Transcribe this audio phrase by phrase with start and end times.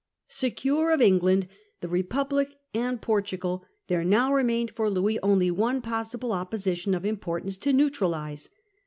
[0.29, 1.45] Secure of England,
[1.81, 7.11] the Republic, and Portugal, there now remained for Louis only one possible opposition of Treaties
[7.11, 8.49] importance to neutralise.